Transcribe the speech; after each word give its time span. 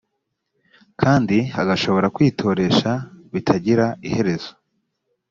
kandi 1.01 1.37
agashobora 1.61 2.07
kwitoresha 2.15 2.91
bitagira 3.33 3.85
iherezo 4.07 4.51